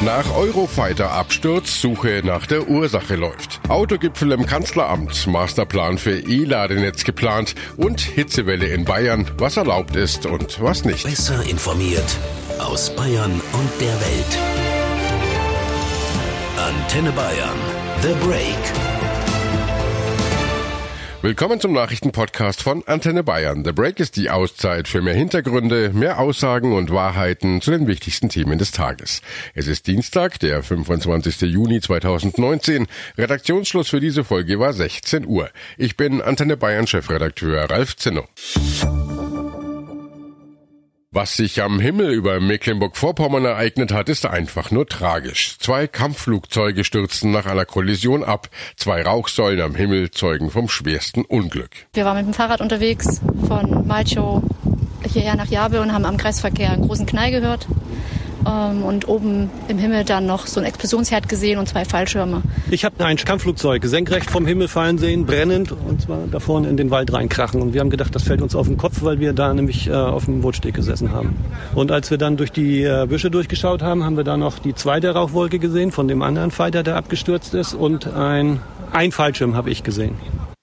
Nach 0.00 0.32
Eurofighter-Absturz 0.32 1.80
Suche 1.80 2.22
nach 2.24 2.46
der 2.46 2.68
Ursache 2.68 3.16
läuft. 3.16 3.60
Autogipfel 3.68 4.30
im 4.30 4.46
Kanzleramt, 4.46 5.26
Masterplan 5.26 5.98
für 5.98 6.20
E-Ladenetz 6.20 7.02
geplant 7.02 7.56
und 7.76 8.00
Hitzewelle 8.00 8.66
in 8.66 8.84
Bayern, 8.84 9.28
was 9.38 9.56
erlaubt 9.56 9.96
ist 9.96 10.24
und 10.24 10.62
was 10.62 10.84
nicht. 10.84 11.02
Besser 11.02 11.42
informiert 11.42 12.16
aus 12.60 12.94
Bayern 12.94 13.32
und 13.32 13.70
der 13.80 14.00
Welt. 14.00 14.38
Antenne 16.56 17.10
Bayern. 17.10 17.58
The 18.00 18.14
Break. 18.24 18.87
Willkommen 21.28 21.60
zum 21.60 21.74
Nachrichtenpodcast 21.74 22.62
von 22.62 22.82
Antenne 22.86 23.22
Bayern. 23.22 23.62
The 23.62 23.72
Break 23.72 24.00
ist 24.00 24.16
die 24.16 24.30
Auszeit 24.30 24.88
für 24.88 25.02
mehr 25.02 25.12
Hintergründe, 25.12 25.90
mehr 25.92 26.20
Aussagen 26.20 26.72
und 26.72 26.90
Wahrheiten 26.90 27.60
zu 27.60 27.70
den 27.70 27.86
wichtigsten 27.86 28.30
Themen 28.30 28.58
des 28.58 28.70
Tages. 28.70 29.20
Es 29.54 29.66
ist 29.66 29.86
Dienstag, 29.88 30.40
der 30.40 30.62
25. 30.62 31.42
Juni 31.42 31.82
2019. 31.82 32.86
Redaktionsschluss 33.18 33.90
für 33.90 34.00
diese 34.00 34.24
Folge 34.24 34.58
war 34.58 34.72
16 34.72 35.26
Uhr. 35.26 35.50
Ich 35.76 35.98
bin 35.98 36.22
Antenne 36.22 36.56
Bayern 36.56 36.86
Chefredakteur 36.86 37.68
Ralf 37.68 37.96
Zinno. 37.96 38.26
Was 41.18 41.34
sich 41.34 41.60
am 41.62 41.80
Himmel 41.80 42.12
über 42.12 42.38
Mecklenburg-Vorpommern 42.38 43.44
ereignet 43.44 43.90
hat, 43.90 44.08
ist 44.08 44.24
einfach 44.24 44.70
nur 44.70 44.86
tragisch. 44.86 45.58
Zwei 45.58 45.88
Kampfflugzeuge 45.88 46.84
stürzten 46.84 47.32
nach 47.32 47.44
einer 47.44 47.64
Kollision 47.64 48.22
ab. 48.22 48.48
Zwei 48.76 49.02
Rauchsäulen 49.02 49.60
am 49.60 49.74
Himmel 49.74 50.12
zeugen 50.12 50.48
vom 50.48 50.68
schwersten 50.68 51.24
Unglück. 51.24 51.70
Wir 51.92 52.04
waren 52.04 52.18
mit 52.18 52.26
dem 52.26 52.34
Fahrrad 52.34 52.60
unterwegs 52.60 53.20
von 53.48 53.84
Malchow 53.84 54.44
hierher 55.12 55.34
nach 55.34 55.48
Jabe 55.48 55.80
und 55.80 55.92
haben 55.92 56.04
am 56.04 56.18
Kreisverkehr 56.18 56.70
einen 56.70 56.86
großen 56.86 57.06
Knall 57.06 57.32
gehört 57.32 57.66
ähm, 58.46 58.82
und 58.82 59.08
oben 59.08 59.50
im 59.68 59.78
Himmel 59.78 60.04
dann 60.04 60.26
noch 60.26 60.46
so 60.46 60.60
ein 60.60 60.66
Explosionsherd 60.66 61.28
gesehen 61.28 61.58
und 61.58 61.68
zwei 61.68 61.84
Fallschirme. 61.84 62.42
Ich 62.70 62.84
habe 62.84 63.04
ein 63.04 63.16
Kampfflugzeug 63.16 63.84
senkrecht 63.84 64.30
vom 64.30 64.46
Himmel 64.46 64.68
fallen 64.68 64.98
sehen, 64.98 65.26
brennend 65.26 65.72
und 65.72 66.02
zwar 66.02 66.26
da 66.30 66.40
vorne 66.40 66.68
in 66.68 66.76
den 66.76 66.90
Wald 66.90 67.12
reinkrachen. 67.12 67.62
Und 67.62 67.74
wir 67.74 67.80
haben 67.80 67.90
gedacht, 67.90 68.14
das 68.14 68.22
fällt 68.22 68.42
uns 68.42 68.54
auf 68.54 68.66
den 68.66 68.76
Kopf, 68.76 69.02
weil 69.02 69.20
wir 69.20 69.32
da 69.32 69.52
nämlich 69.52 69.88
äh, 69.88 69.92
auf 69.92 70.26
dem 70.26 70.40
Bootsteg 70.40 70.74
gesessen 70.74 71.12
haben. 71.12 71.36
Und 71.74 71.90
als 71.90 72.10
wir 72.10 72.18
dann 72.18 72.36
durch 72.36 72.52
die 72.52 72.82
äh, 72.82 73.06
Büsche 73.08 73.30
durchgeschaut 73.30 73.82
haben, 73.82 74.04
haben 74.04 74.16
wir 74.16 74.24
da 74.24 74.36
noch 74.36 74.58
die 74.58 74.74
zweite 74.74 75.10
Rauchwolke 75.10 75.58
gesehen 75.58 75.92
von 75.92 76.08
dem 76.08 76.22
anderen 76.22 76.50
Fighter, 76.50 76.82
der 76.82 76.96
abgestürzt 76.96 77.54
ist 77.54 77.74
und 77.74 78.06
ein, 78.12 78.60
ein 78.92 79.12
Fallschirm 79.12 79.54
habe 79.54 79.70
ich 79.70 79.82
gesehen. 79.82 80.14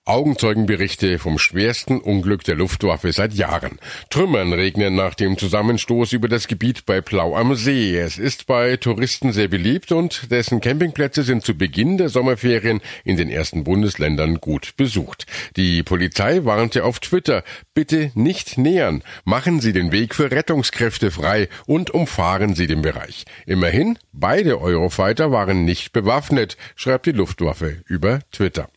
Augenzeugenberichte 0.07 1.17
vom 1.17 1.39
schwersten 1.39 1.99
Unglück 1.99 2.43
der 2.43 2.53
Luftwaffe 2.53 3.11
seit 3.11 3.33
Jahren. 3.33 3.79
Trümmern 4.11 4.53
regnen 4.53 4.93
nach 4.93 5.15
dem 5.15 5.35
Zusammenstoß 5.35 6.13
über 6.13 6.27
das 6.27 6.47
Gebiet 6.47 6.85
bei 6.85 7.01
Plau 7.01 7.35
am 7.35 7.55
See. 7.55 7.97
Es 7.97 8.19
ist 8.19 8.45
bei 8.45 8.77
Touristen 8.77 9.33
sehr 9.33 9.47
beliebt 9.47 9.91
und 9.91 10.29
dessen 10.29 10.61
Campingplätze 10.61 11.23
sind 11.23 11.43
zu 11.43 11.57
Beginn 11.57 11.97
der 11.97 12.09
Sommerferien 12.09 12.81
in 13.03 13.17
den 13.17 13.31
ersten 13.31 13.63
Bundesländern 13.63 14.39
gut 14.39 14.77
besucht. 14.77 15.25
Die 15.55 15.81
Polizei 15.81 16.45
warnte 16.45 16.83
auf 16.83 16.99
Twitter, 16.99 17.43
bitte 17.75 18.11
nicht 18.15 18.57
nähern, 18.57 19.03
machen 19.25 19.59
Sie 19.59 19.73
den 19.73 19.91
Weg 19.91 20.15
für 20.15 20.31
Rettungskräfte 20.31 21.11
frei 21.11 21.49
und 21.67 21.91
umfahren 21.91 22.55
Sie 22.55 22.67
den 22.67 22.81
Bereich. 22.81 23.25
Immerhin, 23.45 23.99
beide 24.13 24.61
Eurofighter 24.61 25.31
waren 25.31 25.65
nicht 25.65 25.91
bewaffnet, 25.91 26.57
schreibt 26.75 27.05
die 27.05 27.11
Luftwaffe 27.11 27.83
über 27.85 28.21
Twitter. 28.31 28.69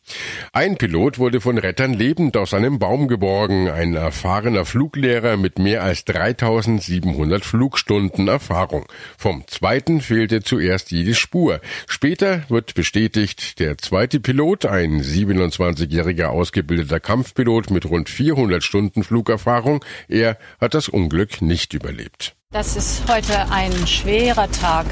Ein 0.52 0.76
Pilot 0.76 1.18
wurde 1.18 1.40
von 1.40 1.58
Rettern 1.58 1.94
lebend 1.94 2.36
aus 2.36 2.52
einem 2.52 2.78
Baum 2.78 3.06
geborgen, 3.06 3.68
ein 3.68 3.94
erfahrener 3.94 4.64
Fluglehrer 4.64 5.36
mit 5.36 5.58
mehr 5.58 5.84
als 5.84 6.04
3700 6.04 7.44
Flugstunden 7.44 8.26
Erfahrung. 8.26 8.86
Vom 9.16 9.46
zweiten 9.46 10.00
fehlte 10.00 10.42
zuerst 10.42 10.90
jede 10.90 11.14
Spur. 11.14 11.60
Später 11.86 12.42
wird 12.48 12.74
bestätigt, 12.74 13.60
der 13.60 13.78
zweite 13.78 14.18
Pilot, 14.18 14.66
ein 14.66 15.02
27-jähriger 15.02 16.26
ausgebildeter 16.26 16.98
Kampfpilot 16.98 17.70
mit 17.70 17.86
rund 17.86 18.08
400 18.08 18.64
Stunden 18.64 18.87
Flugerfahrung, 19.02 19.84
er 20.08 20.38
hat 20.60 20.74
das 20.74 20.88
Unglück 20.88 21.42
nicht 21.42 21.74
überlebt. 21.74 22.34
Das 22.50 22.76
ist 22.76 23.02
heute 23.08 23.50
ein 23.50 23.72
schwerer 23.86 24.50
Tag 24.50 24.86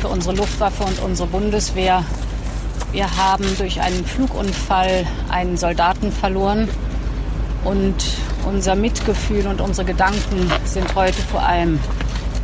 für 0.00 0.08
unsere 0.08 0.36
Luftwaffe 0.36 0.84
und 0.84 1.00
unsere 1.00 1.28
Bundeswehr. 1.28 2.04
Wir 2.92 3.16
haben 3.16 3.46
durch 3.56 3.80
einen 3.80 4.04
Flugunfall 4.04 5.06
einen 5.30 5.56
Soldaten 5.56 6.12
verloren 6.12 6.68
und 7.64 7.94
unser 8.44 8.74
Mitgefühl 8.74 9.46
und 9.46 9.60
unsere 9.60 9.86
Gedanken 9.86 10.50
sind 10.64 10.94
heute 10.94 11.22
vor 11.22 11.42
allem 11.42 11.78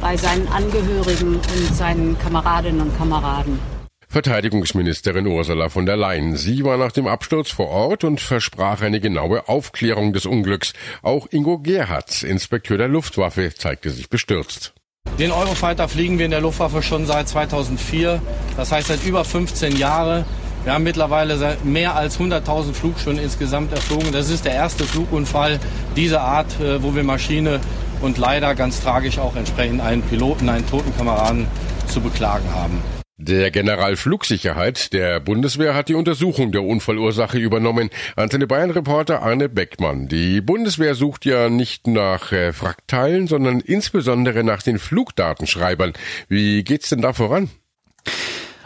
bei 0.01 0.17
seinen 0.17 0.49
Angehörigen 0.49 1.37
und 1.37 1.75
seinen 1.75 2.19
Kameradinnen 2.19 2.81
und 2.81 2.97
Kameraden. 2.97 3.78
Verteidigungsministerin 4.11 5.27
Ursula 5.27 5.69
von 5.69 5.85
der 5.85 5.97
Leyen. 5.97 6.35
Sie 6.35 6.65
war 6.65 6.79
nach 6.79 6.93
dem 6.93 7.07
Absturz 7.07 7.51
vor 7.51 7.69
Ort 7.69 8.05
und 8.05 8.23
versprach 8.23 8.81
eine 8.81 9.01
genaue 9.01 9.49
Aufklärung 9.49 10.15
des 10.15 10.25
Unglücks. 10.25 10.73
Auch 11.03 11.27
Ingo 11.31 11.59
Gerhardt, 11.59 12.23
Inspekteur 12.23 12.79
der 12.79 12.89
Luftwaffe, 12.89 13.53
zeigte 13.55 13.91
sich 13.91 14.09
bestürzt. 14.09 14.73
Den 15.19 15.31
Eurofighter 15.31 15.89
fliegen 15.89 16.19
wir 16.19 16.25
in 16.25 16.31
der 16.31 16.41
Luftwaffe 16.41 16.83
schon 16.83 17.05
seit 17.05 17.29
2004, 17.29 18.23
das 18.57 18.73
heißt 18.73 18.89
seit 18.89 19.05
über 19.05 19.25
15 19.25 19.77
Jahren. 19.77 20.25
Wir 20.65 20.73
haben 20.73 20.85
mittlerweile 20.85 21.57
mehr 21.65 21.95
als 21.95 22.19
100.000 22.19 22.73
Flugstunden 22.73 23.23
insgesamt 23.23 23.73
erflogen. 23.73 24.11
Das 24.13 24.31
ist 24.31 24.45
der 24.45 24.53
erste 24.53 24.85
Flugunfall 24.85 25.61
dieser 25.97 26.23
Art, 26.23 26.59
äh, 26.61 26.83
wo 26.83 26.95
wir 26.95 27.05
Maschine 27.05 27.61
und 28.01 28.17
leider 28.17 28.55
ganz 28.55 28.81
tragisch 28.81 29.19
auch 29.19 29.37
entsprechend 29.37 29.81
einen 29.81 30.03
Piloten, 30.03 30.49
einen 30.49 30.69
toten 30.69 30.97
Kameraden 30.97 31.47
zu 31.89 32.01
beklagen 32.01 32.49
haben. 32.55 32.83
Der 33.21 33.51
General 33.51 33.97
Flugsicherheit 33.97 34.93
der 34.93 35.19
Bundeswehr 35.19 35.75
hat 35.75 35.89
die 35.89 35.95
Untersuchung 35.95 36.53
der 36.53 36.63
Unfallursache 36.63 37.37
übernommen. 37.37 37.91
Antenne 38.15 38.47
Bayern 38.47 38.71
Reporter 38.71 39.23
Arne 39.23 39.49
Beckmann. 39.49 40.07
Die 40.07 40.41
Bundeswehr 40.41 40.95
sucht 40.95 41.25
ja 41.25 41.49
nicht 41.51 41.89
nach 41.89 42.31
äh, 42.31 42.53
Frakteilen, 42.53 43.27
sondern 43.27 43.59
insbesondere 43.59 44.45
nach 44.45 44.63
den 44.63 44.79
Flugdatenschreibern. 44.79 45.95
Wie 46.29 46.63
geht's 46.63 46.91
denn 46.91 47.03
da 47.03 47.13
voran? 47.13 47.51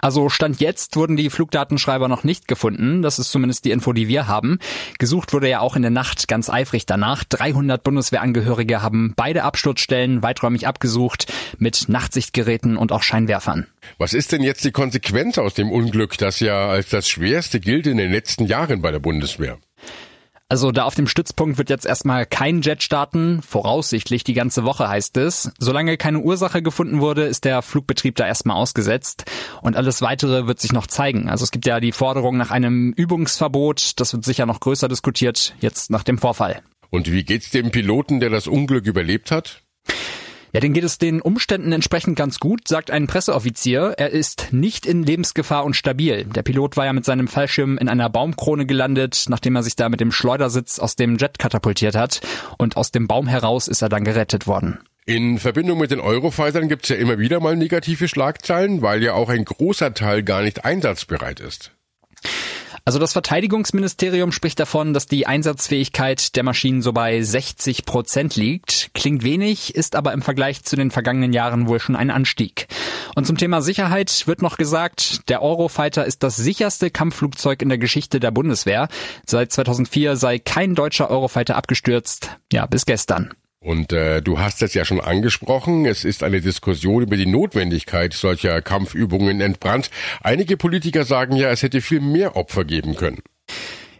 Also 0.05 0.29
Stand 0.29 0.61
jetzt 0.61 0.97
wurden 0.97 1.17
die 1.17 1.31
Flugdatenschreiber 1.31 2.09
noch 2.09 2.25
nicht 2.25 2.49
gefunden. 2.49 3.03
Das 3.03 3.21
ist 3.21 3.31
zumindest 3.31 3.65
die 3.65 3.71
Info, 3.71 3.93
die 3.93 4.09
wir 4.09 4.27
haben. 4.27 4.59
Gesucht 4.99 5.33
wurde 5.33 5.49
ja 5.49 5.61
auch 5.61 5.77
in 5.77 5.83
der 5.83 5.93
Nacht 5.93 6.27
ganz 6.27 6.51
eifrig 6.51 6.87
danach. 6.87 7.23
300 7.23 7.85
Bundeswehrangehörige 7.85 8.83
haben 8.83 9.13
beide 9.15 9.45
Absturzstellen 9.45 10.25
weiträumig 10.25 10.67
abgesucht 10.67 11.33
mit 11.59 11.89
Nachtsichtgeräten 11.89 12.77
und 12.77 12.91
auch 12.91 13.05
Scheinwerfern. 13.05 13.69
Was 13.97 14.13
ist 14.13 14.33
denn 14.33 14.43
jetzt 14.43 14.65
die 14.65 14.73
Konsequenz 14.73 15.39
aus 15.39 15.55
dem 15.55 15.71
Unglück, 15.71 16.19
das 16.19 16.41
ja 16.41 16.67
als 16.67 16.89
das 16.89 17.09
schwerste 17.09 17.61
gilt 17.61 17.87
in 17.87 17.97
den 17.97 18.11
letzten 18.11 18.47
Jahren 18.47 18.83
bei 18.83 18.91
der 18.91 18.99
Bundeswehr? 18.99 19.59
Also 20.53 20.71
da 20.71 20.85
auf 20.85 20.95
dem 20.95 21.07
Stützpunkt 21.07 21.57
wird 21.57 21.71
jetzt 21.71 21.87
erstmal 21.87 22.27
kein 22.27 22.61
Jet 22.61 22.83
starten, 22.83 23.41
voraussichtlich 23.41 24.23
die 24.23 24.35
ganze 24.35 24.65
Woche 24.65 24.87
heißt 24.87 25.17
es. 25.17 25.51
Solange 25.59 25.97
keine 25.97 26.19
Ursache 26.19 26.61
gefunden 26.61 27.01
wurde, 27.01 27.25
ist 27.25 27.47
der 27.47 27.63
Flugbetrieb 27.63 28.17
da 28.17 28.27
erstmal 28.27 28.59
ausgesetzt 28.59 29.25
und 29.63 29.77
alles 29.77 30.03
weitere 30.03 30.47
wird 30.47 30.61
sich 30.61 30.73
noch 30.73 30.87
zeigen. 30.87 31.31
Also 31.31 31.45
es 31.45 31.51
gibt 31.51 31.65
ja 31.65 31.81
die 31.81 31.93
Forderung 31.93 32.37
nach 32.37 32.51
einem 32.51 32.93
Übungsverbot, 32.93 33.99
das 33.99 34.13
wird 34.13 34.25
sicher 34.25 34.45
noch 34.45 34.61
größer 34.61 34.89
diskutiert 34.89 35.55
jetzt 35.61 35.91
nach 35.91 36.03
dem 36.03 36.19
Vorfall. 36.19 36.61
Und 36.91 37.11
wie 37.11 37.25
geht's 37.25 37.51
dem 37.51 37.71
Piloten, 37.71 38.21
der 38.21 38.29
das 38.29 38.47
Unglück 38.47 38.87
überlebt 38.87 39.31
hat? 39.31 39.63
Ja, 40.53 40.61
den 40.61 40.75
geht 40.75 40.85
es 40.85 40.99
den 40.99 41.23
Umständen 41.23 41.73
entsprechend 41.73 42.15
ganz 42.15 42.39
gut, 42.39 42.69
sagt 42.69 42.91
ein 42.91 43.07
Presseoffizier. 43.07 43.95
Er 43.97 44.11
ist 44.11 44.49
nicht 44.51 44.85
in 44.85 45.03
Lebensgefahr 45.03 45.65
und 45.65 45.75
stabil. 45.75 46.25
Der 46.25 46.43
Pilot 46.43 46.77
war 46.77 46.85
ja 46.85 46.93
mit 46.93 47.07
seinem 47.07 47.27
Fallschirm 47.27 47.79
in 47.79 47.89
einer 47.89 48.11
Baumkrone 48.11 48.67
gelandet, 48.67 49.25
nachdem 49.29 49.57
er 49.57 49.63
sich 49.63 49.77
da 49.77 49.89
mit 49.89 50.01
dem 50.01 50.13
Schleudersitz 50.13 50.79
aus 50.79 50.95
dem 50.95 51.17
Jet 51.17 51.39
katapultiert 51.39 51.95
hat. 51.95 52.21
Und 52.59 52.77
aus 52.77 52.91
dem 52.91 53.09
Baum 53.09 53.29
heraus 53.29 53.67
ist 53.67 53.81
er 53.81 53.89
dann 53.89 54.05
gerettet 54.05 54.47
worden. 54.47 54.79
In 55.05 55.39
Verbindung 55.39 55.79
mit 55.79 55.91
den 55.91 56.01
Eurofightern 56.01 56.69
gibt's 56.69 56.89
ja 56.89 56.97
immer 56.97 57.19
wieder 57.19 57.41
mal 57.41 57.57
negative 57.57 58.07
Schlagzeilen, 58.07 58.83
weil 58.83 59.03
ja 59.03 59.15
auch 59.15 59.29
ein 59.29 59.45
großer 59.45 59.95
Teil 59.95 60.23
gar 60.23 60.43
nicht 60.43 60.65
einsatzbereit 60.65 61.41
ist. 61.41 61.73
Also 62.85 62.99
das 62.99 63.13
Verteidigungsministerium 63.13 64.33
spricht 64.33 64.59
davon, 64.59 64.93
dass 64.93 65.07
die 65.07 65.27
Einsatzfähigkeit 65.27 66.35
der 66.35 66.43
Maschinen 66.43 66.83
so 66.83 66.93
bei 66.93 67.23
60 67.23 67.85
Prozent 67.85 68.35
liegt. 68.35 68.91
Klingt 68.93 69.23
wenig, 69.23 69.77
ist 69.77 69.95
aber 69.95 70.13
im 70.13 70.23
Vergleich 70.23 70.65
zu 70.65 70.75
den 70.75 70.91
vergangenen 70.91 71.33
Jahren 71.33 71.69
wohl 71.69 71.79
schon 71.79 71.95
ein 71.95 72.11
Anstieg. 72.11 72.67
Und 73.15 73.25
zum 73.25 73.37
Thema 73.37 73.63
Sicherheit 73.63 74.27
wird 74.27 74.43
noch 74.43 74.57
gesagt, 74.57 75.29
der 75.29 75.43
Eurofighter 75.43 76.05
ist 76.05 76.25
das 76.25 76.37
sicherste 76.37 76.91
Kampfflugzeug 76.91 77.63
in 77.63 77.69
der 77.69 77.79
Geschichte 77.79 78.19
der 78.19 78.33
Bundeswehr. 78.33 78.89
Seit 79.27 79.53
2004 79.53 80.17
sei 80.17 80.41
kein 80.41 80.75
deutscher 80.75 81.09
Eurofighter 81.09 81.57
abgestürzt. 81.57 82.31
Ja, 82.53 82.67
bis 82.67 82.85
gestern. 82.85 83.33
Und 83.63 83.93
äh, 83.93 84.21
du 84.23 84.41
hast 84.41 84.61
es 84.63 84.75
ja 84.75 84.85
schon 84.85 85.01
angesprochen, 85.01 85.87
es 85.87 86.05
ist 86.05 86.25
eine 86.25 86.41
Diskussion 86.41 87.05
über 87.05 87.17
die 87.17 87.27
Notwendigkeit 87.27 88.13
solcher 88.13 88.61
Kampfübungen 88.61 89.41
entbrannt. 89.41 89.89
Einige 90.21 90.57
Politiker 90.57 91.05
sagen 91.05 91.37
ja, 91.37 91.49
es 91.51 91.63
hätte 91.63 91.81
viel 91.81 92.01
mehr 92.01 92.35
Opfer 92.35 92.65
geben 92.65 92.97
können. 92.97 93.23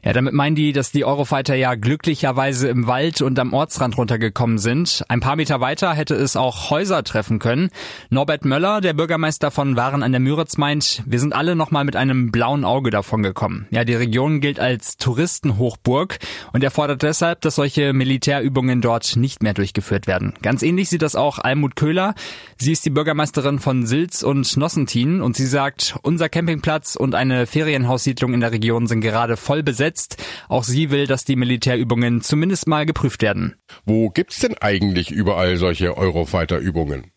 Ja, 0.05 0.13
damit 0.13 0.35
meinen 0.35 0.57
die, 0.57 0.73
dass 0.73 0.91
die 0.91 1.05
Eurofighter 1.05 1.55
ja 1.55 1.77
glücklicherweise 1.77 2.67
im 2.67 2.89
Wald 2.89 3.23
und 3.23 3.39
am 3.39 3.53
Ortsrand 3.53 3.97
runtergekommen 3.97 4.59
sind. 4.59 5.05
Ein 5.07 5.21
paar 5.21 5.37
Meter 5.37 5.61
weiter 5.61 5.95
hätte 5.95 6.17
es 6.17 6.35
auch 6.35 6.71
Häuser 6.71 7.05
treffen 7.05 7.39
können. 7.39 7.71
Norbert 8.11 8.45
Möller, 8.45 8.81
der 8.81 8.95
Bürgermeister 8.95 9.53
von 9.53 9.77
Waren 9.77 10.03
an 10.03 10.11
der 10.11 10.21
Müritz, 10.21 10.57
meint, 10.57 11.05
wir 11.07 11.21
sind 11.21 11.37
alle 11.37 11.55
nochmal 11.55 11.85
mit 11.85 11.95
einem 11.95 12.33
blauen 12.33 12.65
Auge 12.65 12.91
davon 12.91 13.23
gekommen. 13.23 13.69
Ja, 13.71 13.85
die 13.85 13.95
Region 13.95 14.41
gilt 14.41 14.59
als 14.59 14.97
Touristenhochburg 14.97 16.19
und 16.53 16.65
er 16.65 16.73
fordert 16.73 17.05
deshalb, 17.05 17.41
dass 17.43 17.55
solche 17.55 17.93
Militärübungen 17.93 18.81
dort 18.81 19.15
nicht 19.15 19.41
mehr 19.41 19.55
durchgeführt 19.55 20.09
werden. 20.09 20.35
Ganz 20.43 20.65
ähnlich 20.65 20.89
sieht 20.89 21.03
das 21.03 21.15
auch 21.15 21.39
Almut 21.39 21.77
Köhler. 21.77 22.17
Sie 22.59 22.73
ist 22.73 22.85
die 22.85 22.91
Bürgermeisterin 22.91 23.61
von 23.61 23.87
Silz 23.87 24.25
und 24.25 24.57
Nossentin 24.57 25.23
und 25.23 25.37
sie 25.37 25.47
sagt, 25.47 25.95
unser 26.03 26.29
Campingplatz 26.29 26.97
und 26.97 27.15
eine 27.15 27.47
Ferienhaussiedlung 27.47 28.35
in 28.35 28.41
der 28.41 28.51
Region 28.51 28.89
sind 28.89 29.01
gerade 29.01 29.37
voll 29.37 29.63
besetzt 29.63 29.92
gesetzt. 29.93 30.23
Auch 30.49 30.65
sie 30.65 30.91
will, 30.91 31.07
dass 31.07 31.25
die 31.25 31.37
Militärübungen 31.37 32.21
zumindest 32.21 32.67
mal 32.67 32.87
geprüft 32.87 33.23
werden. 33.23 33.57
Wo 33.85 34.11
gibt's 34.11 34.41
denn 34.41 34.57
eigentlich 34.59 35.11
überall 35.11 35.57
solche 35.57 35.97
Eurofighter-Übungen? 35.97 37.13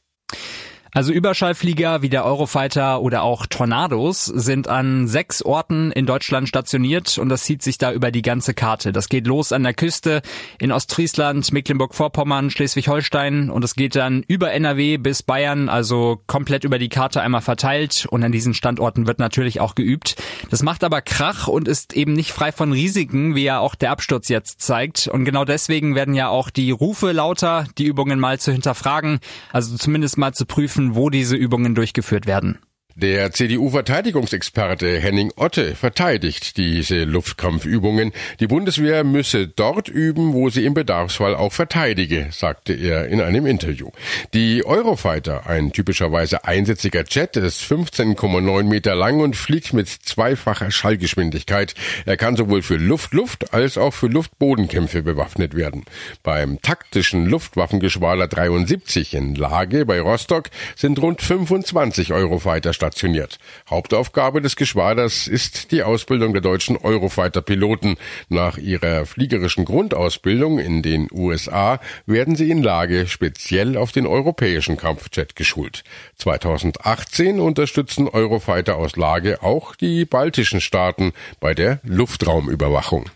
Also 0.95 1.12
Überschallflieger 1.12 2.03
wie 2.03 2.07
der 2.07 2.24
Eurofighter 2.24 3.01
oder 3.01 3.24
auch 3.24 3.47
Tornados 3.47 4.24
sind 4.24 4.69
an 4.69 5.09
sechs 5.09 5.42
Orten 5.42 5.92
in 5.92 6.06
Deutschland 6.06 6.47
stationiert 6.47 7.18
und 7.18 7.27
das 7.27 7.44
zieht 7.44 7.63
sich 7.63 7.77
da 7.77 7.92
über 7.92 8.12
die 8.12 8.21
ganze 8.21 8.53
Karte. 8.53 8.94
Das 8.94 9.09
geht 9.09 9.27
los 9.27 9.51
an 9.51 9.63
der 9.63 9.74
Küste 9.74 10.21
in 10.57 10.71
Ostfriesland, 10.71 11.51
Mecklenburg-Vorpommern, 11.51 12.50
Schleswig-Holstein 12.50 13.50
und 13.50 13.65
es 13.65 13.75
geht 13.75 13.97
dann 13.97 14.24
über 14.30 14.53
NRW 14.53 14.95
bis 14.95 15.21
Bayern, 15.21 15.68
also 15.68 16.21
komplett 16.27 16.63
über 16.63 16.80
die 16.80 16.88
Karte 16.88 17.19
einmal 17.19 17.41
verteilt 17.41 18.07
und 18.09 18.24
an 18.24 18.31
diesen 18.31 18.53
Standorten 18.53 19.06
wird 19.06 19.19
natürlich 19.19 19.59
auch 19.59 19.75
geübt. 19.75 20.15
Das 20.50 20.63
macht 20.63 20.86
aber 20.86 21.01
Krach 21.01 21.50
und 21.50 21.68
ist 21.68 21.91
eben 21.91 22.13
nicht 22.13 22.31
frei 22.31 22.53
von 22.53 22.71
Risiken, 22.71 23.36
wie 23.36 23.44
ja 23.44 23.59
auch 23.59 23.75
der 23.75 23.91
Absturz 23.91 24.30
jetzt 24.30 24.62
zeigt 24.62 25.09
und 25.09 25.25
genau 25.25 25.44
deswegen 25.44 25.94
werden 25.94 26.13
ja 26.13 26.30
auch 26.30 26.50
die 26.50 26.71
Rufe 26.71 27.12
lauter, 27.12 27.65
die 27.77 27.83
Übungen 27.83 28.18
mal 28.18 28.39
zu 28.39 28.53
hinterfragen, 28.53 29.19
also 29.51 29.75
zumindest 29.75 30.18
mal 30.18 30.33
zu 30.33 30.45
prüfen, 30.45 30.84
wo 30.93 31.09
diese 31.09 31.35
Übungen 31.35 31.73
durchgeführt 31.73 32.27
werden. 32.27 32.59
Der 32.97 33.33
CDU-Verteidigungsexperte 33.33 35.01
Henning 35.01 35.33
Otte 35.36 35.75
verteidigt 35.75 36.56
diese 36.56 37.03
Luftkampfübungen. 37.03 38.13
Die 38.39 38.47
Bundeswehr 38.47 39.03
müsse 39.03 39.50
dort 39.50 39.89
üben, 39.89 40.31
wo 40.31 40.50
sie 40.50 40.63
im 40.63 40.74
Bedarfsfall 40.74 41.36
auch 41.36 41.51
verteidige, 41.51 42.27
sagte 42.31 42.71
er 42.71 43.09
in 43.09 43.19
einem 43.19 43.47
Interview. 43.47 43.89
Die 44.33 44.65
Eurofighter, 44.65 45.45
ein 45.45 45.74
typischerweise 45.74 46.45
einsätziger 46.45 47.03
Jet, 47.03 47.36
ist 47.36 47.63
15,9 47.63 48.63
Meter 48.63 48.95
lang 48.95 49.19
und 49.19 49.36
fliegt 49.36 49.74
mit 49.74 49.89
zweifacher 49.89 50.71
Schallgeschwindigkeit. 50.71 51.75
Er 52.06 52.15
kann 52.15 52.38
sowohl 52.38 52.62
für 52.62 52.77
Luft-Luft 52.77 53.53
als 53.53 53.77
auch 53.77 53.94
für 53.94 54.07
Luft-Bodenkämpfe 54.07 55.03
bewaffnet 55.03 55.53
werden. 55.53 55.83
Beim 56.24 56.62
taktischen 56.62 57.25
Luftwaffengeschwader 57.25 58.30
73 58.30 59.15
in 59.15 59.36
Lage 59.36 59.86
bei 59.86 60.00
Rostock 60.00 60.50
sind 60.77 60.98
rund 61.00 61.21
25 61.21 62.13
Eurofighter 62.13 62.71
stationiert. 62.85 63.39
Hauptaufgabe 63.69 64.41
des 64.41 64.55
Geschwaders 64.55 65.27
ist 65.27 65.71
die 65.71 65.81
Ausbildung 65.81 66.33
der 66.33 66.41
deutschen 66.41 66.77
Eurofighter-Piloten. 66.77 67.97
Nach 68.29 68.57
ihrer 68.57 69.05
fliegerischen 69.05 69.65
Grundausbildung 69.65 70.59
in 70.59 70.83
den 70.83 71.07
USA 71.11 71.79
werden 72.05 72.35
sie 72.35 72.51
in 72.51 72.61
Lage 72.61 73.07
speziell 73.07 73.75
auf 73.75 73.91
den 73.91 74.05
europäischen 74.05 74.77
Kampfjet 74.77 75.35
geschult. 75.35 75.83
2018 76.17 77.39
unterstützen 77.39 78.07
Eurofighter 78.07 78.75
aus 78.77 78.95
Lage 78.95 79.41
auch 79.41 79.75
die 79.75 80.05
baltischen 80.05 80.61
Staaten 80.61 81.13
bei 81.39 81.55
der 81.55 81.79
Luftraumüberwachung. 81.83 83.09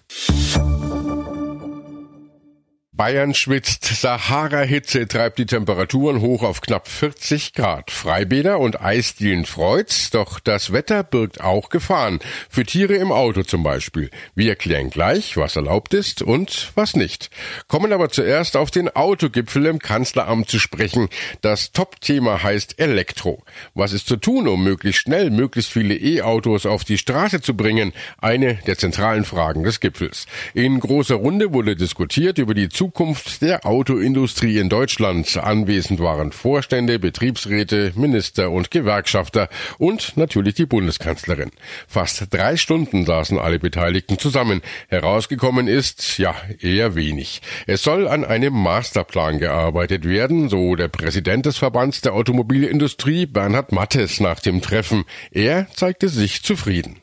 Bayern 2.99 3.33
schwitzt. 3.33 3.85
Sahara-Hitze 3.85 5.07
treibt 5.07 5.39
die 5.39 5.45
Temperaturen 5.45 6.19
hoch 6.19 6.43
auf 6.43 6.59
knapp 6.59 6.89
40 6.89 7.53
Grad. 7.53 7.91
Freibäder 7.91 8.59
und 8.59 8.81
Eisdielen 8.81 9.45
freut's, 9.45 10.09
doch 10.09 10.41
das 10.41 10.73
Wetter 10.73 11.03
birgt 11.03 11.39
auch 11.39 11.69
Gefahren. 11.69 12.19
Für 12.49 12.65
Tiere 12.65 12.95
im 12.95 13.13
Auto 13.13 13.43
zum 13.43 13.63
Beispiel. 13.63 14.09
Wir 14.35 14.49
erklären 14.49 14.89
gleich, 14.89 15.37
was 15.37 15.55
erlaubt 15.55 15.93
ist 15.93 16.21
und 16.21 16.73
was 16.75 16.93
nicht. 16.97 17.29
Kommen 17.69 17.93
aber 17.93 18.09
zuerst 18.09 18.57
auf 18.57 18.69
den 18.69 18.89
Autogipfel 18.93 19.67
im 19.67 19.79
Kanzleramt 19.79 20.49
zu 20.49 20.59
sprechen. 20.59 21.07
Das 21.39 21.71
Top-Thema 21.71 22.43
heißt 22.43 22.81
Elektro. 22.81 23.45
Was 23.75 23.93
ist 23.93 24.07
zu 24.07 24.17
tun, 24.17 24.45
um 24.45 24.61
möglichst 24.61 25.03
schnell 25.03 25.29
möglichst 25.29 25.71
viele 25.71 25.95
E-Autos 25.95 26.65
auf 26.65 26.83
die 26.83 26.97
Straße 26.97 27.39
zu 27.39 27.55
bringen? 27.55 27.93
Eine 28.17 28.55
der 28.67 28.77
zentralen 28.77 29.23
Fragen 29.23 29.63
des 29.63 29.79
Gipfels. 29.79 30.25
In 30.53 30.81
großer 30.81 31.15
Runde 31.15 31.53
wurde 31.53 31.77
diskutiert 31.77 32.39
über 32.39 32.53
die 32.53 32.67
Zukunft 32.67 32.88
Zukunft 32.89 33.43
der 33.43 33.67
Autoindustrie 33.67 34.57
in 34.57 34.67
Deutschland. 34.67 35.37
Anwesend 35.37 35.99
waren 35.99 36.31
Vorstände, 36.31 36.97
Betriebsräte, 36.97 37.93
Minister 37.95 38.49
und 38.49 38.71
Gewerkschafter 38.71 39.47
und 39.77 40.17
natürlich 40.17 40.55
die 40.55 40.65
Bundeskanzlerin. 40.65 41.51
Fast 41.87 42.33
drei 42.33 42.57
Stunden 42.57 43.05
saßen 43.05 43.37
alle 43.37 43.59
Beteiligten 43.59 44.17
zusammen. 44.17 44.61
Herausgekommen 44.87 45.67
ist, 45.67 46.17
ja, 46.17 46.33
eher 46.59 46.95
wenig. 46.95 47.43
Es 47.67 47.83
soll 47.83 48.07
an 48.07 48.25
einem 48.25 48.55
Masterplan 48.55 49.37
gearbeitet 49.37 50.03
werden, 50.03 50.49
so 50.49 50.75
der 50.75 50.87
Präsident 50.87 51.45
des 51.45 51.59
Verbands 51.59 52.01
der 52.01 52.13
Automobilindustrie, 52.13 53.27
Bernhard 53.27 53.71
Mattes, 53.71 54.19
nach 54.19 54.39
dem 54.39 54.63
Treffen. 54.63 55.05
Er 55.29 55.67
zeigte 55.75 56.09
sich 56.09 56.41
zufrieden. 56.41 56.95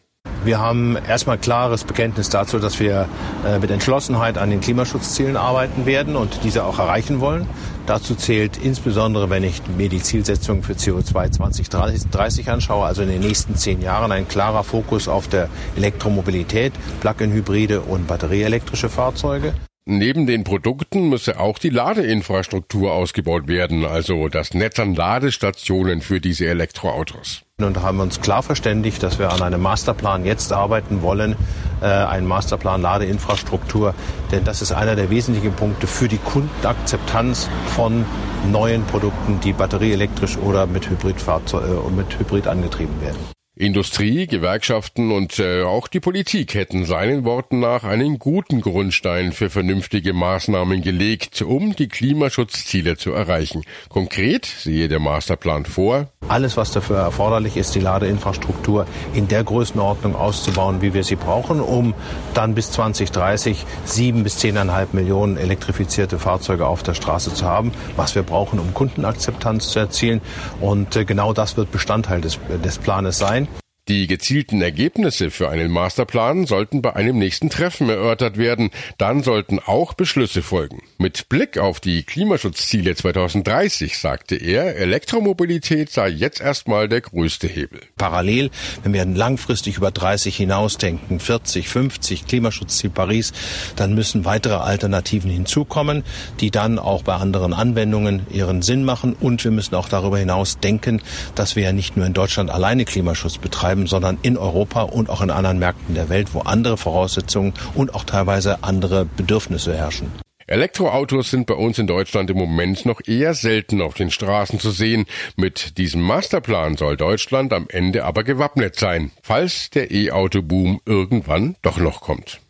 Wir 0.46 0.60
haben 0.60 0.96
erstmal 0.96 1.38
klares 1.38 1.82
Bekenntnis 1.82 2.28
dazu, 2.28 2.60
dass 2.60 2.78
wir 2.78 3.08
äh, 3.44 3.58
mit 3.58 3.69
Entschlossenheit 3.72 4.38
an 4.38 4.48
den 4.48 4.60
Klimaschutzzielen 4.60 5.37
arbeiten 5.37 5.87
werden 5.87 6.14
und 6.14 6.44
diese 6.44 6.62
auch 6.64 6.78
erreichen 6.78 7.19
wollen. 7.19 7.48
Dazu 7.87 8.14
zählt 8.14 8.56
insbesondere, 8.56 9.28
wenn 9.28 9.43
ich 9.43 9.60
mir 9.76 9.88
die 9.88 10.00
Zielsetzung 10.00 10.62
für 10.62 10.75
CO2 10.75 11.32
2030 11.32 12.48
anschaue, 12.48 12.87
also 12.87 13.02
in 13.02 13.08
den 13.08 13.22
nächsten 13.22 13.56
zehn 13.56 13.82
Jahren 13.82 14.12
ein 14.12 14.28
klarer 14.28 14.62
Fokus 14.62 15.08
auf 15.08 15.26
der 15.26 15.48
Elektromobilität, 15.76 16.72
Plug-in-Hybride 17.00 17.81
und 17.81 18.06
batterieelektrische 18.06 18.88
Fahrzeuge. 18.88 19.52
Neben 19.88 20.26
den 20.26 20.42
Produkten 20.42 21.08
müsse 21.08 21.38
auch 21.38 21.58
die 21.58 21.68
Ladeinfrastruktur 21.70 22.92
ausgebaut 22.92 23.46
werden, 23.46 23.84
also 23.84 24.26
das 24.26 24.52
Netz 24.52 24.80
an 24.80 24.96
Ladestationen 24.96 26.00
für 26.00 26.20
diese 26.20 26.46
Elektroautos. 26.46 27.42
Und 27.60 27.80
haben 27.80 28.00
uns 28.00 28.20
klar 28.20 28.42
verständigt, 28.42 29.04
dass 29.04 29.20
wir 29.20 29.32
an 29.32 29.42
einem 29.42 29.62
Masterplan 29.62 30.24
jetzt 30.26 30.52
arbeiten 30.52 31.02
wollen, 31.02 31.36
äh, 31.80 31.86
einen 31.86 32.26
Masterplan 32.26 32.82
Ladeinfrastruktur, 32.82 33.94
denn 34.32 34.42
das 34.42 34.60
ist 34.60 34.72
einer 34.72 34.96
der 34.96 35.08
wesentlichen 35.08 35.52
Punkte 35.52 35.86
für 35.86 36.08
die 36.08 36.18
Kundenakzeptanz 36.18 37.48
von 37.76 38.04
neuen 38.50 38.82
Produkten, 38.86 39.38
die 39.38 39.52
batterieelektrisch 39.52 40.36
oder 40.36 40.66
mit 40.66 40.90
Hybridfahrzeug 40.90 41.62
äh, 41.62 41.90
mit 41.92 42.18
Hybrid 42.18 42.48
angetrieben 42.48 43.00
werden. 43.00 43.35
Industrie, 43.58 44.27
Gewerkschaften 44.27 45.10
und 45.10 45.39
äh, 45.39 45.63
auch 45.63 45.89
die 45.89 45.98
Politik 45.98 46.53
hätten 46.53 46.84
seinen 46.84 47.25
Worten 47.25 47.58
nach 47.58 47.84
einen 47.84 48.19
guten 48.19 48.60
Grundstein 48.60 49.32
für 49.32 49.48
vernünftige 49.48 50.13
Maßnahmen 50.13 50.82
gelegt, 50.82 51.41
um 51.41 51.75
die 51.75 51.89
Klimaschutzziele 51.89 52.98
zu 52.98 53.13
erreichen. 53.13 53.63
Konkret 53.89 54.44
sehe 54.44 54.89
der 54.89 54.98
Masterplan 54.98 55.65
vor. 55.65 56.08
Alles, 56.29 56.58
was 56.58 56.72
dafür 56.72 56.98
erforderlich 56.98 57.56
ist, 57.56 57.75
die 57.75 57.81
Ladeinfrastruktur 57.81 58.84
in 59.15 59.27
der 59.27 59.43
Größenordnung 59.43 60.17
auszubauen, 60.17 60.82
wie 60.82 60.93
wir 60.93 61.03
sie 61.03 61.17
brauchen, 61.17 61.60
um 61.60 61.94
dann 62.34 62.55
bis 62.55 62.72
2030 62.72 63.65
sieben 63.86 64.22
bis 64.22 64.36
zehneinhalb 64.36 64.93
Millionen 64.93 65.39
elektrifizierte 65.39 66.19
Fahrzeuge 66.19 66.67
auf 66.67 66.82
der 66.82 66.93
Straße 66.93 67.32
zu 67.32 67.46
haben, 67.46 67.72
was 67.96 68.15
wir 68.15 68.22
brauchen, 68.22 68.58
um 68.58 68.75
Kundenakzeptanz 68.75 69.70
zu 69.70 69.79
erzielen. 69.79 70.20
Und 70.60 70.94
äh, 70.94 71.06
genau 71.06 71.32
das 71.32 71.56
wird 71.56 71.70
Bestandteil 71.70 72.20
des, 72.20 72.39
des 72.63 72.77
Planes 72.77 73.17
sein. 73.17 73.45
Die 73.88 74.08
gezielten 74.08 74.62
Ergebnisse 74.62 75.31
für 75.31 75.48
einen 75.48 75.70
Masterplan 75.70 76.46
sollten 76.46 76.82
bei 76.82 76.96
einem 76.96 77.19
nächsten 77.19 77.50
Treffen 77.50 77.88
erörtert 77.88 78.36
werden. 78.36 78.70
Dann 78.98 79.22
sollten 79.22 79.60
auch 79.60 79.94
Beschlüsse 79.94 80.43
folgen. 80.43 80.82
Mit 80.98 81.28
Blick 81.28 81.56
auf 81.56 81.78
die 81.78 82.02
Klimaschutzziele 82.02 82.96
2030 82.96 83.96
sagte 83.96 84.34
er, 84.34 84.74
Elektromobilität 84.74 85.90
sei 85.90 86.08
jetzt 86.08 86.40
erstmal 86.40 86.88
der 86.88 87.00
größte 87.02 87.46
Hebel. 87.46 87.78
Parallel, 87.96 88.50
wenn 88.82 88.93
wir 88.93 89.05
langfristig 89.05 89.76
über 89.76 89.93
30 89.93 90.34
hinausdenken, 90.34 91.20
40, 91.20 91.69
50 91.69 92.26
Klimaschutzziel 92.26 92.90
Paris, 92.90 93.32
dann 93.76 93.94
müssen 93.94 94.24
weitere 94.24 94.56
Alternativen 94.56 95.31
hinzukommen, 95.31 96.02
die 96.40 96.50
dann 96.50 96.81
auch 96.81 97.05
bei 97.05 97.14
anderen 97.14 97.52
Anwendungen 97.52 98.26
ihren 98.31 98.62
Sinn 98.62 98.84
machen. 98.84 99.14
Und 99.14 99.44
wir 99.44 99.52
müssen 99.52 99.76
auch 99.76 99.88
darüber 99.88 100.19
hinaus 100.19 100.58
denken, 100.58 101.02
dass 101.36 101.55
wir 101.55 101.62
ja 101.62 101.72
nicht 101.72 101.96
nur 101.96 102.05
in 102.05 102.14
Deutschland 102.14 102.50
alleine 102.50 102.84
Klimaschutz 102.84 103.38
betreiben, 103.38 103.75
bleiben, 103.76 103.86
sondern 103.86 104.18
in 104.22 104.36
Europa 104.36 104.82
und 104.82 105.10
auch 105.10 105.20
in 105.20 105.30
anderen 105.30 105.58
Märkten 105.58 105.94
der 105.94 106.08
Welt, 106.08 106.28
wo 106.32 106.40
andere 106.40 106.76
Voraussetzungen 106.76 107.52
und 107.74 107.94
auch 107.94 108.04
teilweise 108.04 108.62
andere 108.62 109.04
Bedürfnisse 109.04 109.76
herrschen. 109.76 110.10
Elektroautos 110.48 111.30
sind 111.30 111.46
bei 111.46 111.54
uns 111.54 111.78
in 111.78 111.88
Deutschland 111.88 112.30
im 112.30 112.36
Moment 112.36 112.86
noch 112.86 113.00
eher 113.04 113.34
selten 113.34 113.82
auf 113.82 113.94
den 113.94 114.12
Straßen 114.12 114.60
zu 114.60 114.70
sehen. 114.70 115.06
Mit 115.36 115.76
diesem 115.76 116.02
Masterplan 116.02 116.76
soll 116.76 116.96
Deutschland 116.96 117.52
am 117.52 117.66
Ende 117.68 118.04
aber 118.04 118.22
gewappnet 118.22 118.76
sein, 118.76 119.10
falls 119.22 119.70
der 119.70 119.90
E-Auto-Boom 119.90 120.80
irgendwann 120.86 121.56
doch 121.62 121.78
noch 121.78 122.00
kommt. 122.00 122.40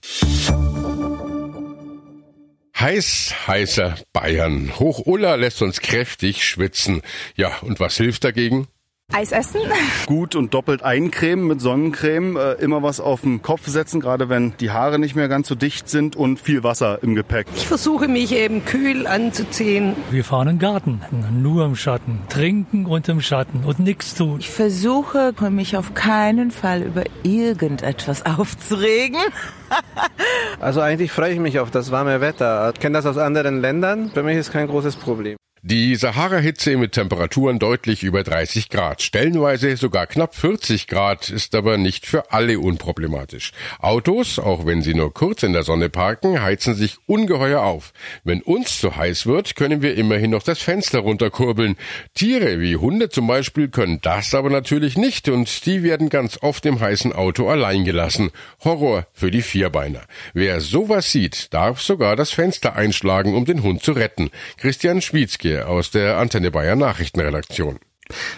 Heiß, 2.79 3.35
heißer 3.47 3.95
Bayern. 4.13 4.79
Hochulla 4.79 5.37
lässt 5.37 5.63
uns 5.63 5.81
kräftig 5.81 6.45
schwitzen. 6.45 7.01
Ja, 7.35 7.51
und 7.63 7.81
was 7.81 7.97
hilft 7.97 8.25
dagegen? 8.25 8.69
Eis 9.17 9.33
essen. 9.33 9.61
Gut 10.07 10.35
und 10.35 10.53
doppelt 10.53 10.83
eincremen 10.83 11.47
mit 11.47 11.61
Sonnencreme, 11.61 12.37
äh, 12.37 12.53
immer 12.55 12.83
was 12.83 13.01
auf 13.01 13.23
den 13.23 13.41
Kopf 13.41 13.67
setzen, 13.67 14.01
gerade 14.01 14.29
wenn 14.29 14.53
die 14.59 14.73
Haare 14.73 14.99
nicht 14.99 15.17
mehr 15.17 15.29
ganz 15.29 15.49
so 15.49 15.55
dicht 15.55 15.89
sind 15.89 16.17
und 16.17 16.39
viel 16.39 16.63
Wasser 16.65 17.03
im 17.03 17.15
Gepäck. 17.15 17.47
Ich 17.57 17.67
versuche 17.67 18.09
mich 18.09 18.33
eben 18.33 18.65
kühl 18.67 19.07
anzuziehen. 19.07 19.95
Wir 20.11 20.23
fahren 20.23 20.49
im 20.49 20.59
Garten, 20.59 21.01
nur 21.33 21.65
im 21.65 21.77
Schatten, 21.77 22.21
trinken 22.29 22.85
und 22.85 23.09
im 23.09 23.23
Schatten 23.23 23.65
und 23.65 23.79
nichts 23.79 24.15
tun. 24.15 24.41
Ich 24.41 24.51
versuche 24.51 25.33
mich 25.51 25.79
auf 25.79 25.95
keinen 25.95 26.51
Fall 26.51 26.83
über 26.83 27.05
irgendetwas 27.23 28.27
aufzuregen. 28.39 29.21
also 30.61 30.83
eigentlich 30.83 31.11
freue 31.11 31.33
ich 31.33 31.41
mich 31.41 31.59
auf 31.59 31.71
das 31.71 31.91
warme 31.91 32.21
Wetter. 32.21 32.71
Ich 32.75 32.81
kenne 32.81 32.99
das 32.99 33.07
aus 33.07 33.17
anderen 33.17 33.63
Ländern. 33.63 34.11
Für 34.13 34.23
mich 34.23 34.37
ist 34.37 34.53
kein 34.53 34.67
großes 34.67 34.97
Problem. 34.97 35.37
Die 35.69 35.97
Sahara-Hitze 35.97 36.77
mit 36.77 36.93
Temperaturen 36.93 37.59
deutlich 37.59 38.05
über 38.05 38.23
30 38.23 38.69
Grad, 38.69 39.03
stellenweise 39.03 39.77
sogar 39.77 40.07
knapp 40.07 40.37
40 40.37 40.87
Grad, 40.87 41.29
ist 41.29 41.57
aber 41.57 41.77
nicht 41.77 42.07
für 42.07 42.31
alle 42.31 42.61
unproblematisch. 42.61 43.51
Autos, 43.81 44.39
auch 44.39 44.65
wenn 44.65 44.83
sie 44.83 44.95
nur 44.95 45.13
kurz 45.13 45.43
in 45.43 45.53
der 45.53 45.65
Sonne 45.65 45.89
parken, 45.89 46.41
heizen 46.41 46.77
sich 46.77 46.99
ungeheuer 47.07 47.63
auf. 47.63 47.93
Wenn 48.23 48.43
uns 48.43 48.79
zu 48.79 48.95
heiß 48.95 49.27
wird, 49.27 49.57
können 49.57 49.83
wir 49.83 49.97
immerhin 49.97 50.31
noch 50.31 50.45
das 50.45 50.61
Fenster 50.61 51.01
runterkurbeln. 51.01 51.75
Tiere 52.15 52.61
wie 52.61 52.77
Hunde 52.77 53.09
zum 53.09 53.27
Beispiel 53.27 53.67
können 53.67 53.99
das 54.03 54.37
aber 54.37 54.51
natürlich 54.51 54.97
nicht 54.97 55.29
und 55.29 55.67
die 55.67 55.83
werden 55.83 56.11
ganz 56.11 56.39
oft 56.43 56.65
im 56.65 56.79
heißen 56.79 57.13
Auto 57.13 57.49
allein 57.49 57.85
gelassen. 57.85 58.31
Horror 58.63 59.09
für 59.13 59.33
die 59.33 59.43
Vierbeiner. 59.43 60.03
Wer 60.33 60.61
sowas 60.61 61.11
sieht, 61.11 61.53
darf 61.53 61.81
sogar 61.81 62.15
das 62.15 62.31
Fenster 62.31 62.77
einschlagen, 62.77 63.35
um 63.35 63.45
den 63.47 63.65
Hund 63.65 63.83
zu 63.83 63.91
retten. 63.91 64.31
Christian 64.59 65.03
Schwietzke 65.03 65.56
aus 65.63 65.91
der 65.91 66.19
Antenne 66.19 66.51
Bayern 66.51 66.79
Nachrichtenredaktion. 66.79 67.79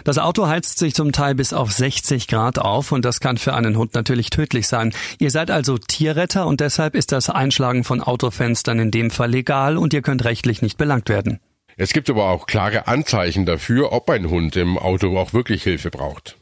Das 0.04 0.18
Auto 0.18 0.46
heizt 0.46 0.78
sich 0.78 0.94
zum 0.94 1.12
Teil 1.12 1.34
bis 1.34 1.52
auf 1.52 1.70
60 1.72 2.26
Grad 2.26 2.58
auf 2.58 2.92
und 2.92 3.04
das 3.04 3.20
kann 3.20 3.36
für 3.36 3.54
einen 3.54 3.76
Hund 3.76 3.94
natürlich 3.94 4.30
tödlich 4.30 4.66
sein. 4.66 4.92
Ihr 5.18 5.30
seid 5.30 5.50
also 5.50 5.76
Tierretter 5.76 6.46
und 6.46 6.60
deshalb 6.60 6.94
ist 6.94 7.12
das 7.12 7.28
Einschlagen 7.28 7.84
von 7.84 8.00
Autofenstern 8.00 8.78
in 8.78 8.90
dem 8.90 9.10
Fall 9.10 9.30
legal 9.30 9.76
und 9.76 9.92
ihr 9.92 10.02
könnt 10.02 10.24
rechtlich 10.24 10.62
nicht 10.62 10.78
belangt 10.78 11.08
werden. 11.08 11.40
Es 11.76 11.92
gibt 11.92 12.10
aber 12.10 12.30
auch 12.30 12.46
klare 12.46 12.88
Anzeichen 12.88 13.46
dafür, 13.46 13.92
ob 13.92 14.10
ein 14.10 14.30
Hund 14.30 14.56
im 14.56 14.78
Auto 14.78 15.16
auch 15.16 15.32
wirklich 15.32 15.62
Hilfe 15.62 15.90
braucht. 15.90 16.36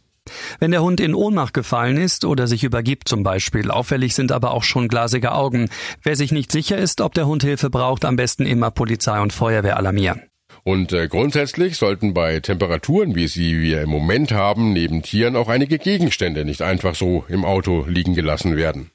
Wenn 0.58 0.70
der 0.70 0.82
Hund 0.82 1.00
in 1.00 1.14
Ohnmacht 1.14 1.54
gefallen 1.54 1.98
ist 1.98 2.24
oder 2.24 2.46
sich 2.46 2.64
übergibt 2.64 3.08
zum 3.08 3.22
Beispiel, 3.22 3.70
auffällig 3.70 4.14
sind 4.14 4.32
aber 4.32 4.52
auch 4.52 4.64
schon 4.64 4.88
glasige 4.88 5.32
Augen. 5.32 5.68
Wer 6.02 6.16
sich 6.16 6.32
nicht 6.32 6.50
sicher 6.50 6.78
ist, 6.78 7.00
ob 7.00 7.14
der 7.14 7.26
Hund 7.26 7.42
Hilfe 7.42 7.70
braucht, 7.70 8.04
am 8.04 8.16
besten 8.16 8.46
immer 8.46 8.70
Polizei 8.70 9.20
und 9.20 9.32
Feuerwehr 9.32 9.76
alarmieren. 9.76 10.22
Und 10.66 10.92
äh, 10.92 11.06
grundsätzlich 11.06 11.76
sollten 11.76 12.12
bei 12.12 12.40
Temperaturen, 12.40 13.14
wie 13.14 13.28
sie 13.28 13.60
wir 13.60 13.82
im 13.82 13.88
Moment 13.88 14.32
haben, 14.32 14.72
neben 14.72 15.00
Tieren 15.00 15.36
auch 15.36 15.46
einige 15.46 15.78
Gegenstände 15.78 16.44
nicht 16.44 16.60
einfach 16.60 16.96
so 16.96 17.24
im 17.28 17.44
Auto 17.44 17.84
liegen 17.86 18.16
gelassen 18.16 18.56
werden. 18.56 18.90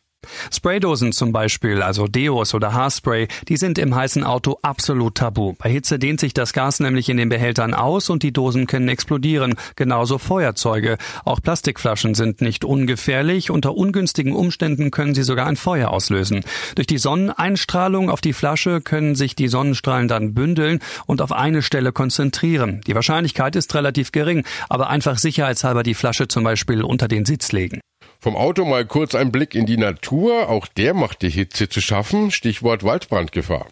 Spraydosen 0.51 1.11
zum 1.11 1.31
Beispiel, 1.31 1.81
also 1.81 2.07
Deos 2.07 2.53
oder 2.53 2.73
Haarspray, 2.73 3.27
die 3.47 3.57
sind 3.57 3.77
im 3.77 3.95
heißen 3.95 4.23
Auto 4.23 4.59
absolut 4.61 5.15
tabu. 5.15 5.53
Bei 5.57 5.69
Hitze 5.69 5.97
dehnt 5.97 6.19
sich 6.19 6.33
das 6.33 6.53
Gas 6.53 6.79
nämlich 6.79 7.09
in 7.09 7.17
den 7.17 7.29
Behältern 7.29 7.73
aus 7.73 8.09
und 8.09 8.23
die 8.23 8.31
Dosen 8.31 8.67
können 8.67 8.89
explodieren. 8.89 9.55
Genauso 9.75 10.17
Feuerzeuge. 10.17 10.97
Auch 11.25 11.41
Plastikflaschen 11.41 12.15
sind 12.15 12.41
nicht 12.41 12.65
ungefährlich. 12.65 13.49
Unter 13.49 13.75
ungünstigen 13.75 14.33
Umständen 14.33 14.91
können 14.91 15.15
sie 15.15 15.23
sogar 15.23 15.47
ein 15.47 15.55
Feuer 15.55 15.89
auslösen. 15.89 16.43
Durch 16.75 16.87
die 16.87 16.97
Sonneneinstrahlung 16.97 18.09
auf 18.09 18.21
die 18.21 18.33
Flasche 18.33 18.81
können 18.81 19.15
sich 19.15 19.35
die 19.35 19.47
Sonnenstrahlen 19.47 20.07
dann 20.07 20.33
bündeln 20.33 20.79
und 21.05 21.21
auf 21.21 21.31
eine 21.31 21.61
Stelle 21.61 21.91
konzentrieren. 21.91 22.81
Die 22.87 22.95
Wahrscheinlichkeit 22.95 23.55
ist 23.55 23.73
relativ 23.73 24.11
gering, 24.11 24.45
aber 24.69 24.89
einfach 24.89 25.17
sicherheitshalber 25.17 25.83
die 25.83 25.93
Flasche 25.93 26.27
zum 26.27 26.43
Beispiel 26.43 26.83
unter 26.83 27.07
den 27.07 27.25
Sitz 27.25 27.51
legen. 27.51 27.81
Vom 28.23 28.35
Auto 28.35 28.65
mal 28.65 28.85
kurz 28.85 29.15
ein 29.15 29.31
Blick 29.31 29.55
in 29.55 29.65
die 29.65 29.77
Natur. 29.77 30.47
Auch 30.47 30.67
der 30.67 30.93
macht 30.93 31.23
die 31.23 31.31
Hitze 31.31 31.69
zu 31.69 31.81
schaffen. 31.81 32.29
Stichwort 32.29 32.83
Waldbrandgefahr. 32.83 33.65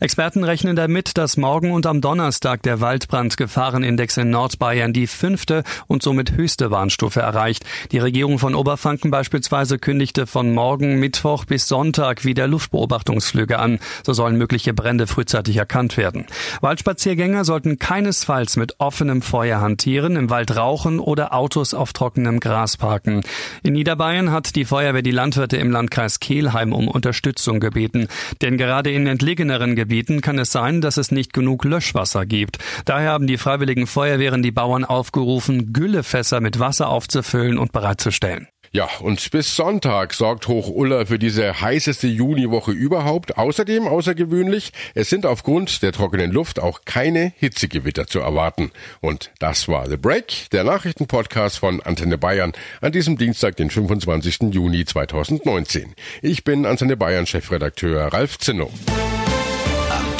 Experten 0.00 0.44
rechnen 0.44 0.76
damit, 0.76 1.16
dass 1.18 1.36
morgen 1.36 1.72
und 1.72 1.86
am 1.86 2.00
Donnerstag 2.00 2.62
der 2.62 2.80
Waldbrandgefahrenindex 2.80 4.16
in 4.16 4.30
Nordbayern 4.30 4.92
die 4.92 5.06
fünfte 5.06 5.64
und 5.86 6.02
somit 6.02 6.32
höchste 6.32 6.70
Warnstufe 6.70 7.20
erreicht. 7.20 7.64
Die 7.92 7.98
Regierung 7.98 8.38
von 8.38 8.54
Oberfranken 8.54 9.10
beispielsweise 9.10 9.78
kündigte 9.78 10.26
von 10.26 10.52
morgen 10.52 10.98
Mittwoch 11.00 11.44
bis 11.44 11.66
Sonntag 11.66 12.24
wieder 12.24 12.46
Luftbeobachtungsflüge 12.46 13.58
an. 13.58 13.78
So 14.04 14.12
sollen 14.12 14.36
mögliche 14.36 14.74
Brände 14.74 15.06
frühzeitig 15.06 15.56
erkannt 15.56 15.96
werden. 15.96 16.26
Waldspaziergänger 16.60 17.44
sollten 17.44 17.78
keinesfalls 17.78 18.56
mit 18.56 18.76
offenem 18.78 19.22
Feuer 19.22 19.60
hantieren, 19.60 20.16
im 20.16 20.30
Wald 20.30 20.56
rauchen 20.56 21.00
oder 21.00 21.34
Autos 21.34 21.74
auf 21.74 21.92
trockenem 21.92 22.40
Gras 22.40 22.76
parken. 22.76 23.22
In 23.62 23.74
Niederbayern 23.74 24.30
hat 24.30 24.56
die 24.56 24.64
Feuerwehr 24.64 25.02
die 25.02 25.10
Landwirte 25.10 25.56
im 25.56 25.70
Landkreis 25.70 26.20
Kelheim 26.20 26.72
um 26.72 26.88
Unterstützung 26.88 27.60
gebeten. 27.60 28.08
Denn 28.42 28.58
gerade 28.58 28.90
in 28.90 29.06
entlegeneren 29.06 29.63
anderen 29.64 29.76
Gebieten 29.76 30.20
kann 30.20 30.38
es 30.38 30.52
sein, 30.52 30.82
dass 30.82 30.98
es 30.98 31.10
nicht 31.10 31.32
genug 31.32 31.64
Löschwasser 31.64 32.26
gibt. 32.26 32.58
Daher 32.84 33.10
haben 33.10 33.26
die 33.26 33.38
freiwilligen 33.38 33.86
Feuerwehren 33.86 34.42
die 34.42 34.50
Bauern 34.50 34.84
aufgerufen, 34.84 35.72
Güllefässer 35.72 36.40
mit 36.40 36.58
Wasser 36.58 36.88
aufzufüllen 36.88 37.56
und 37.58 37.72
bereitzustellen. 37.72 38.48
Ja, 38.72 38.88
und 39.00 39.30
bis 39.30 39.54
Sonntag 39.54 40.14
sorgt 40.14 40.48
Hochuller 40.48 41.06
für 41.06 41.18
diese 41.18 41.60
heißeste 41.60 42.08
Juniwoche 42.08 42.72
überhaupt. 42.72 43.38
Außerdem 43.38 43.86
außergewöhnlich, 43.86 44.72
es 44.94 45.08
sind 45.08 45.26
aufgrund 45.26 45.80
der 45.82 45.92
trockenen 45.92 46.32
Luft 46.32 46.58
auch 46.58 46.80
keine 46.84 47.32
Hitzegewitter 47.36 48.08
zu 48.08 48.18
erwarten. 48.18 48.72
Und 49.00 49.30
das 49.38 49.68
war 49.68 49.88
The 49.88 49.96
Break, 49.96 50.50
der 50.50 50.64
Nachrichtenpodcast 50.64 51.58
von 51.58 51.80
Antenne 51.82 52.18
Bayern 52.18 52.52
an 52.80 52.90
diesem 52.90 53.16
Dienstag, 53.16 53.56
den 53.56 53.70
25. 53.70 54.52
Juni 54.52 54.84
2019. 54.84 55.94
Ich 56.20 56.42
bin 56.42 56.66
Antenne 56.66 56.96
Bayern 56.96 57.26
Chefredakteur 57.26 58.12
Ralf 58.12 58.38
Zinno. 58.38 58.70